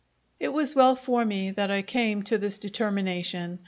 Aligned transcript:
It 0.39 0.47
was 0.47 0.73
well 0.73 0.95
for 0.95 1.25
me 1.25 1.51
that 1.51 1.69
I 1.69 1.83
came 1.83 2.23
to 2.23 2.39
this 2.39 2.57
determination. 2.57 3.59